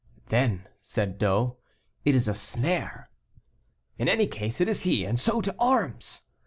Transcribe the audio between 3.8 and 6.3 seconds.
"In any case, it is he; and so to arms!"